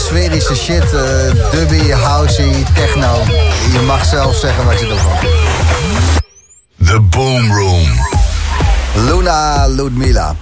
sferische 0.00 0.54
shit. 0.54 0.92
Uh, 0.92 1.50
dubby, 1.50 1.92
housey, 1.92 2.64
techno. 2.74 3.22
Je 3.72 3.80
mag 3.86 4.04
zelf 4.04 4.36
zeggen 4.36 4.64
wat 4.64 4.80
je 4.80 4.86
ervan 4.86 5.18
vindt. 5.18 6.22
The 6.84 7.00
Boom 7.00 7.52
Room. 7.52 7.88
Luna 8.94 9.66
Ludmila. 9.66 10.36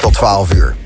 Tot 0.00 0.12
12 0.12 0.52
uur. 0.52 0.76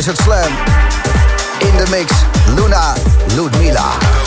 Desert 0.00 0.22
Slam. 0.22 0.52
In 1.58 1.76
de 1.76 1.90
mix, 1.90 2.10
Luna 2.56 2.94
Ludmila. 3.36 4.19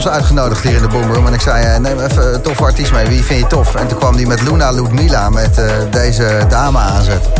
Santos 0.00 0.20
uitgenodigd 0.20 0.62
hier 0.62 0.74
in 0.74 0.82
de 0.82 0.88
boomroom. 0.88 1.26
En 1.26 1.32
ik 1.32 1.40
zei, 1.40 1.66
uh, 1.66 1.76
neem 1.76 2.00
even 2.00 2.34
een 2.34 2.40
toffe 2.40 2.62
artiest 2.62 2.92
mee. 2.92 3.06
Wie 3.06 3.24
vind 3.24 3.40
je 3.40 3.46
tof? 3.46 3.74
En 3.74 3.86
toen 3.86 3.98
kwam 3.98 4.16
die 4.16 4.26
met 4.26 4.42
Luna 4.42 4.70
Ludmila 4.70 5.30
met 5.30 5.58
uh, 5.58 5.72
deze 5.90 6.46
dame 6.48 6.78
aanzetten. 6.78 7.32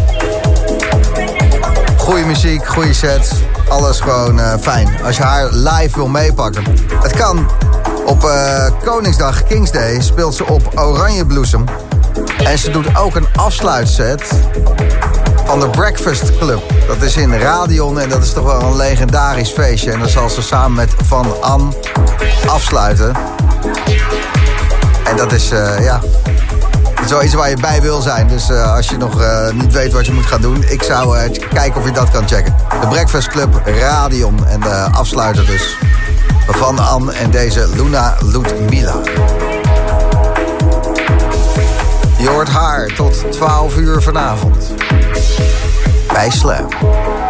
Goeie 1.96 2.24
muziek, 2.24 2.66
goede 2.66 2.92
sets. 2.92 3.30
Alles 3.68 4.00
gewoon 4.00 4.40
fijn. 4.60 4.88
Als 5.04 5.16
je 5.16 5.22
haar 5.22 5.48
live 5.52 5.94
wil 5.94 6.08
meepakken. 6.08 6.64
Het 7.02 7.12
kan. 7.12 7.50
Op 8.06 8.30
Koningsdag, 8.84 9.42
Kings 9.42 9.70
Day, 9.70 10.00
speelt 10.00 10.34
ze 10.34 10.46
op 10.46 10.70
Oranje 10.74 11.26
Bloesem. 11.26 11.64
En 12.44 12.58
ze 12.58 12.70
doet 12.70 12.96
ook 12.96 13.14
een 13.14 13.26
afsluitset 13.36 14.32
van 15.50 15.60
de 15.60 15.68
Breakfast 15.68 16.38
Club. 16.38 16.62
Dat 16.86 17.02
is 17.02 17.16
in 17.16 17.34
Radion 17.34 18.00
en 18.00 18.08
dat 18.08 18.22
is 18.22 18.32
toch 18.32 18.44
wel 18.44 18.60
een 18.60 18.76
legendarisch 18.76 19.50
feestje. 19.50 19.92
En 19.92 19.98
dan 19.98 20.08
zal 20.08 20.28
ze 20.28 20.42
samen 20.42 20.72
met 20.72 20.94
Van 21.04 21.42
An 21.42 21.74
afsluiten. 22.46 23.14
En 25.04 25.16
dat 25.16 25.32
is, 25.32 25.52
uh, 25.52 25.84
ja, 25.84 26.00
zoiets 27.06 27.34
waar 27.34 27.50
je 27.50 27.56
bij 27.56 27.82
wil 27.82 28.00
zijn. 28.00 28.28
Dus 28.28 28.50
uh, 28.50 28.74
als 28.74 28.88
je 28.88 28.96
nog 28.96 29.20
uh, 29.20 29.50
niet 29.50 29.72
weet 29.72 29.92
wat 29.92 30.06
je 30.06 30.12
moet 30.12 30.26
gaan 30.26 30.40
doen... 30.40 30.64
ik 30.68 30.82
zou 30.82 31.30
kijken 31.52 31.80
of 31.80 31.86
je 31.86 31.92
dat 31.92 32.10
kan 32.10 32.28
checken. 32.28 32.56
De 32.80 32.86
Breakfast 32.86 33.28
Club 33.28 33.60
Radion 33.64 34.46
en 34.46 34.60
de 34.60 34.88
afsluiter 34.92 35.46
dus. 35.46 35.76
Van 36.46 36.78
An 36.78 37.12
en 37.12 37.30
deze 37.30 37.68
Luna 37.74 38.16
Ludmila. 38.20 38.96
Je 42.18 42.28
hoort 42.28 42.48
haar 42.48 42.86
tot 42.86 43.32
12 43.32 43.76
uur 43.76 44.02
vanavond. 44.02 44.72
Bij 46.12 46.30
Slam. 46.30 47.29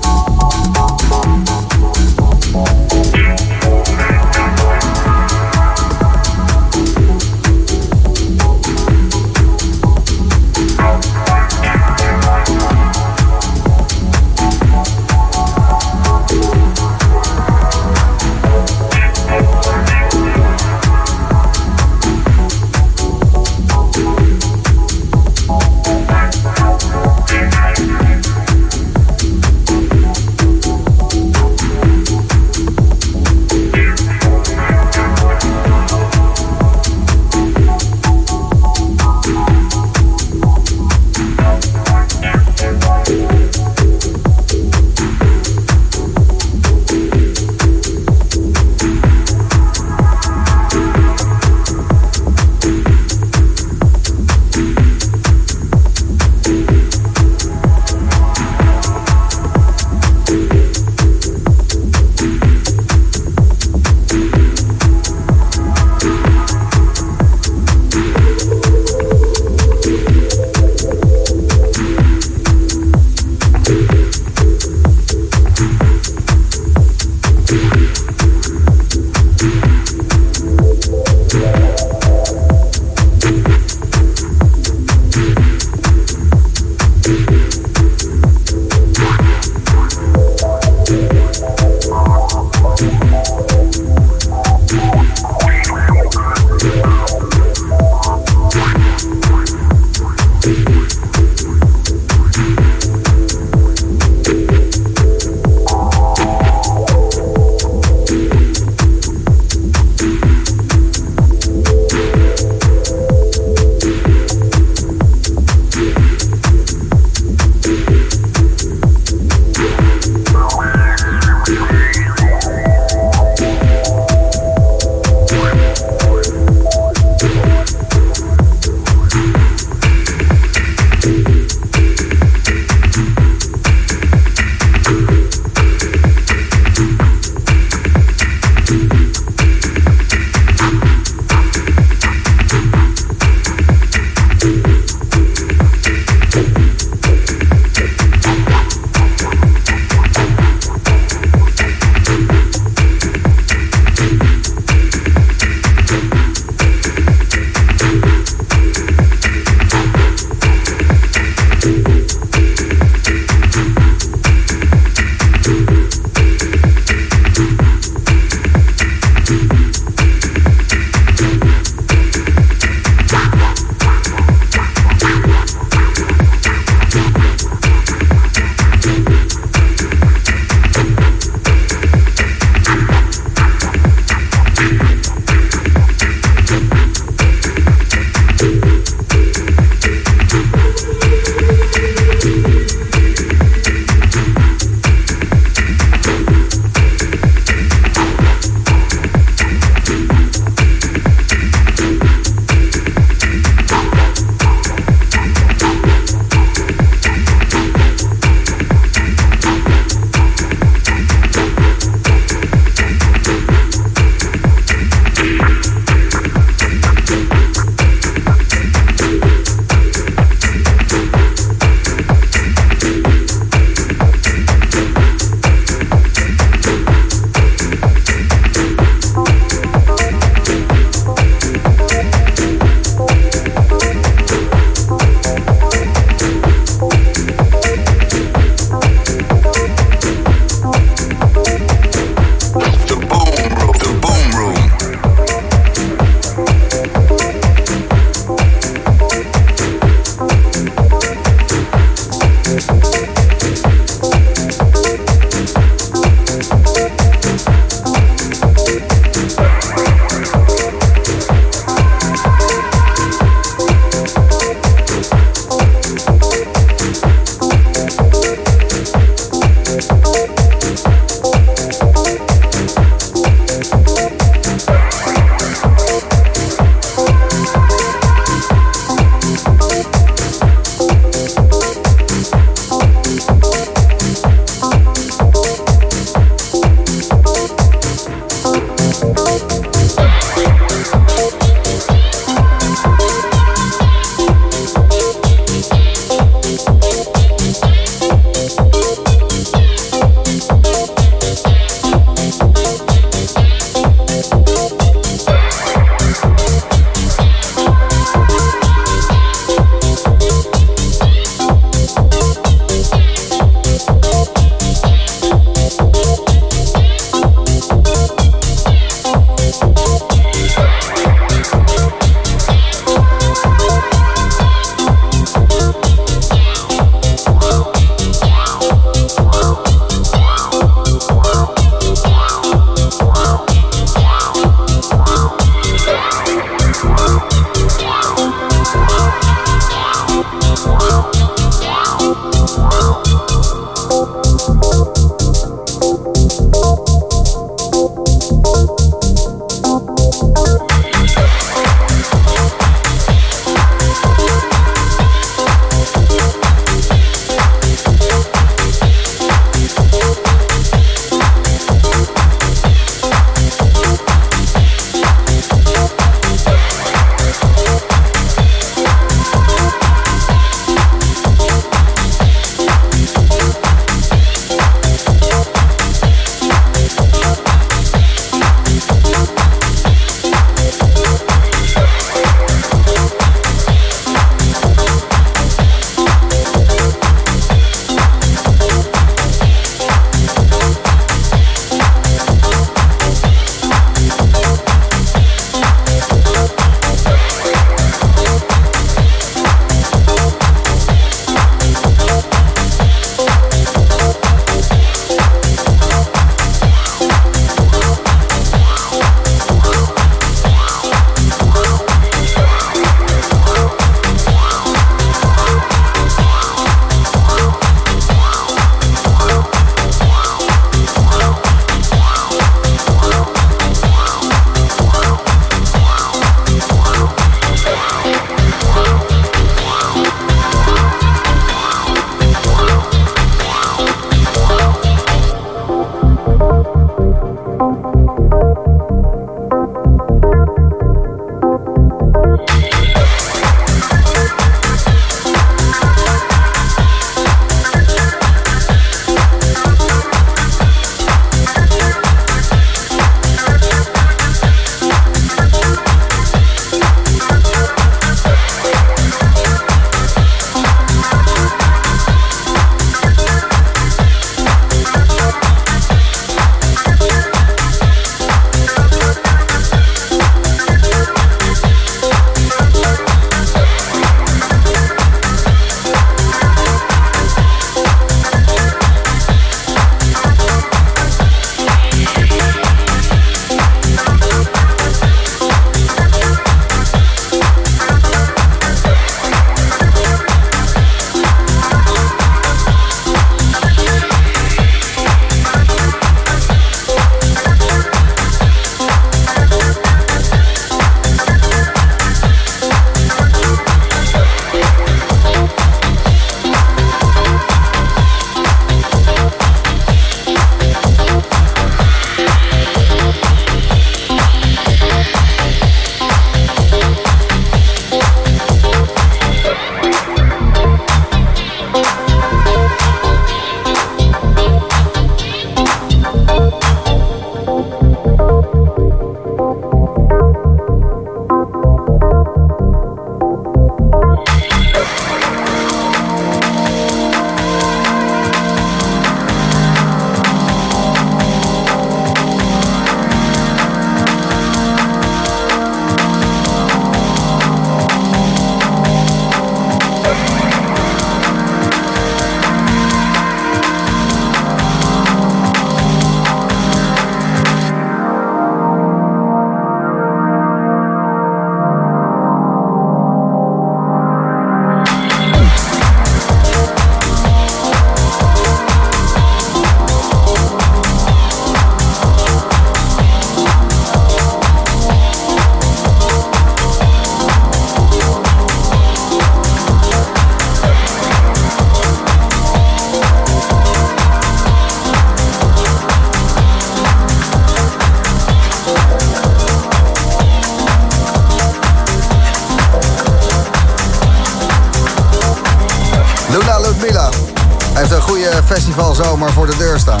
Zomer 598.94 599.32
voor 599.32 599.46
de 599.46 599.56
deur 599.56 599.78
staan. 599.78 600.00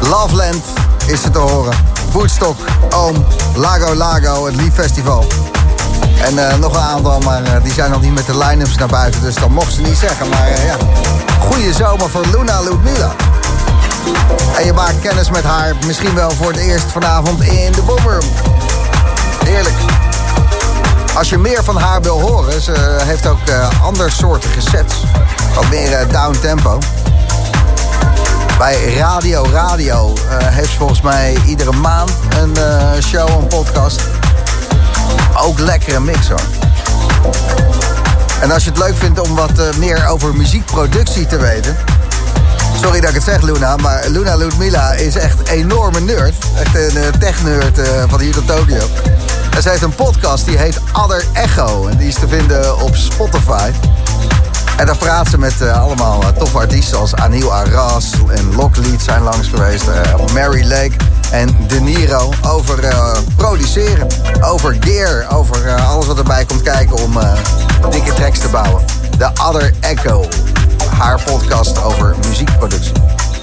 Loveland 0.00 0.64
is 1.06 1.24
er 1.24 1.30
te 1.30 1.38
horen. 1.38 1.72
Woodstock, 2.12 2.56
Oom, 2.90 3.26
Lago 3.54 3.94
Lago, 3.94 4.46
het 4.46 4.56
Lief 4.56 4.74
Festival. 4.74 5.26
En 6.22 6.34
uh, 6.34 6.54
nog 6.54 6.74
een 6.74 6.80
aantal, 6.80 7.20
maar 7.20 7.42
uh, 7.42 7.48
die 7.62 7.72
zijn 7.72 7.90
nog 7.90 8.00
niet 8.00 8.14
met 8.14 8.26
de 8.26 8.38
line-ups 8.38 8.76
naar 8.76 8.88
buiten. 8.88 9.20
Dus 9.20 9.34
dat 9.34 9.48
mocht 9.48 9.72
ze 9.72 9.80
niet 9.80 9.96
zeggen. 9.96 10.28
Maar 10.28 10.50
uh, 10.50 10.66
ja, 10.66 10.76
goede 11.40 11.72
zomer 11.72 12.10
voor 12.10 12.26
Luna 12.32 12.60
Ludmilla. 12.60 13.10
En 14.56 14.64
je 14.64 14.72
maakt 14.72 15.00
kennis 15.00 15.30
met 15.30 15.44
haar 15.44 15.74
misschien 15.86 16.14
wel 16.14 16.30
voor 16.30 16.52
het 16.52 16.60
eerst 16.60 16.92
vanavond 16.92 17.42
in 17.42 17.72
de 17.72 17.82
Boomroom. 17.82 18.30
Heerlijk. 19.44 19.76
Als 21.14 21.28
je 21.28 21.38
meer 21.38 21.64
van 21.64 21.76
haar 21.76 22.02
wil 22.02 22.20
horen, 22.20 22.60
ze 22.62 22.98
heeft 23.04 23.26
ook 23.26 23.38
andersoortige 23.82 24.60
sets. 24.60 24.94
Wat 25.56 25.68
meer 25.68 26.06
down 26.10 26.36
tempo. 26.40 26.78
Bij 28.58 28.94
Radio 28.94 29.46
Radio 29.52 30.12
uh, 30.12 30.36
heeft 30.38 30.70
volgens 30.70 31.00
mij 31.00 31.36
iedere 31.46 31.72
maand 31.72 32.10
een 32.40 32.52
uh, 32.58 33.02
show, 33.02 33.28
een 33.28 33.46
podcast. 33.46 34.00
Ook 35.36 35.58
lekkere 35.58 36.00
mix 36.00 36.28
hoor. 36.28 36.40
En 38.40 38.50
als 38.50 38.64
je 38.64 38.70
het 38.70 38.78
leuk 38.78 38.96
vindt 38.96 39.20
om 39.20 39.34
wat 39.34 39.76
meer 39.78 40.06
over 40.08 40.34
muziekproductie 40.34 41.26
te 41.26 41.36
weten. 41.36 41.76
Sorry 42.82 43.00
dat 43.00 43.08
ik 43.08 43.14
het 43.14 43.24
zeg, 43.24 43.42
Luna, 43.42 43.76
maar 43.76 44.08
Luna 44.08 44.36
Ludmilla 44.36 44.92
is 44.92 45.16
echt 45.16 45.38
een 45.38 45.46
enorme 45.46 46.00
nerd. 46.00 46.34
Echt 46.58 46.74
een 46.74 47.18
tech-nerd 47.18 47.80
van 48.08 48.20
hier 48.20 48.32
tot 48.32 48.46
Tokio. 48.46 48.82
En 49.50 49.62
ze 49.62 49.68
heeft 49.68 49.82
een 49.82 49.94
podcast 49.94 50.44
die 50.44 50.58
heet 50.58 50.80
Other 50.92 51.24
Echo. 51.32 51.86
En 51.86 51.96
die 51.96 52.08
is 52.08 52.14
te 52.14 52.28
vinden 52.28 52.80
op 52.80 52.96
Spotify. 52.96 53.70
En 54.76 54.86
daar 54.86 54.96
praat 54.96 55.28
ze 55.28 55.38
met 55.38 55.60
uh, 55.62 55.82
allemaal 55.82 56.22
uh, 56.22 56.28
toffe 56.28 56.58
artiesten 56.58 56.98
als 56.98 57.14
Anil 57.14 57.52
Arras 57.52 58.10
en 58.28 58.54
Locklead 58.54 59.02
zijn 59.02 59.22
langs 59.22 59.48
geweest. 59.48 59.88
Uh, 59.88 60.34
Mary 60.34 60.68
Lake 60.68 60.94
en 61.30 61.56
De 61.66 61.80
Niro 61.80 62.32
over 62.42 62.94
produceren. 63.36 64.06
Over 64.40 64.76
gear, 64.80 65.26
over 65.32 65.74
alles 65.74 66.06
wat 66.06 66.18
erbij 66.18 66.44
komt 66.44 66.62
kijken 66.62 66.96
om 66.96 67.18
dikke 67.90 68.12
tracks 68.12 68.38
te 68.38 68.48
bouwen. 68.48 68.84
The 69.18 69.30
Other 69.48 69.74
Echo, 69.80 70.24
haar 70.98 71.22
podcast 71.22 71.82
over 71.82 72.14
muziekproductie. 72.28 72.92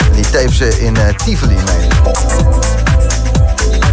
En 0.10 0.12
die 0.16 0.30
tape 0.30 0.54
ze 0.54 0.80
in 0.80 0.98
Tivoli 1.26 1.56
mee. 1.56 1.88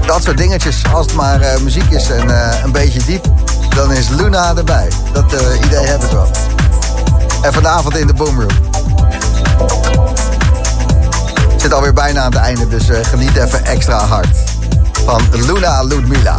Dat 0.07 0.23
soort 0.23 0.37
dingetjes, 0.39 0.83
als 0.93 1.07
het 1.07 1.15
maar 1.15 1.41
muziek 1.63 1.91
is 1.91 2.11
en 2.11 2.29
een 2.65 2.73
beetje 2.73 3.05
diep, 3.05 3.25
dan 3.75 3.93
is 3.93 4.09
Luna 4.09 4.57
erbij. 4.57 4.89
Dat 5.13 5.33
idee 5.65 5.87
heb 5.87 6.03
ik 6.03 6.11
wel. 6.11 6.50
Vanavond 7.53 7.97
in 7.97 8.07
de 8.07 8.13
Boomroom. 8.13 8.51
Zit 11.57 11.73
alweer 11.73 11.93
bijna 11.93 12.21
aan 12.21 12.33
het 12.33 12.41
einde, 12.41 12.69
dus 12.69 12.89
uh, 12.89 12.97
geniet 13.03 13.37
even 13.37 13.65
extra 13.65 14.07
hard. 14.07 14.37
Van 15.05 15.23
Luna 15.31 15.83
Ludmilla. 15.83 16.35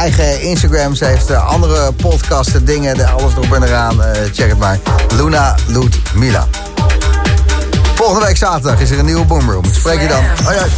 Eigen 0.00 0.40
Instagram. 0.40 0.94
Ze 0.94 1.04
heeft 1.04 1.30
uh, 1.30 1.46
andere 1.46 1.92
podcasten, 1.92 2.64
dingen, 2.64 3.12
alles 3.12 3.32
erop 3.32 3.52
en 3.52 3.62
eraan. 3.62 4.00
check 4.32 4.48
het 4.48 4.58
maar. 4.58 4.78
Luna 5.16 5.54
Ludmilla. 5.66 6.46
Volgende 7.94 8.26
week 8.26 8.36
zaterdag 8.36 8.80
is 8.80 8.90
er 8.90 8.98
een 8.98 9.04
nieuwe 9.04 9.24
Boomroom. 9.24 9.64
Spreek 9.72 10.00
je 10.00 10.08
dan. 10.08 10.24
Hoi, 10.44 10.58
hoi. 10.58 10.68